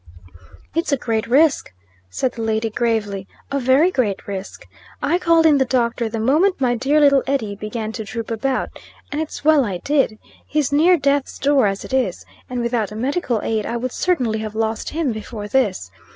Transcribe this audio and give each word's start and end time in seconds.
"It's 0.73 0.91
a 0.91 0.97
great 0.97 1.27
risk," 1.27 1.71
said 2.09 2.31
the 2.31 2.41
lady, 2.41 2.71
gravely. 2.71 3.27
"A 3.51 3.59
very 3.59 3.91
great 3.91 4.27
risk. 4.27 4.65
I 4.99 5.19
called 5.19 5.45
in 5.45 5.59
the 5.59 5.63
doctor 5.63 6.09
the 6.09 6.19
moment 6.19 6.59
my 6.59 6.73
dear 6.73 6.99
little 6.99 7.21
Eddy 7.27 7.53
began 7.53 7.91
to 7.91 8.03
droop 8.03 8.31
about. 8.31 8.71
And 9.11 9.21
it's 9.21 9.45
well 9.45 9.63
I 9.63 9.77
did. 9.77 10.17
He's 10.47 10.71
near 10.71 10.97
death's 10.97 11.37
door 11.37 11.67
as 11.67 11.85
it 11.85 11.93
is; 11.93 12.25
and 12.49 12.61
without 12.61 12.91
medical 12.91 13.41
aid 13.43 13.67
I 13.67 13.77
would 13.77 13.91
certainly 13.91 14.39
have 14.39 14.55
lost 14.55 14.89
him 14.89 15.11
before 15.11 15.47
this. 15.47 15.91